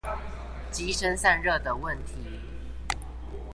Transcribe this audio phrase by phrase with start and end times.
[0.71, 2.39] 機身散熱的問題